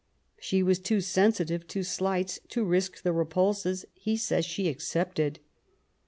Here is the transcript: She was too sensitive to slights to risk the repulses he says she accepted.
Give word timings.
She 0.39 0.63
was 0.63 0.79
too 0.79 0.99
sensitive 0.99 1.67
to 1.67 1.83
slights 1.83 2.39
to 2.47 2.63
risk 2.63 3.03
the 3.03 3.13
repulses 3.13 3.85
he 3.93 4.17
says 4.17 4.45
she 4.45 4.67
accepted. 4.67 5.39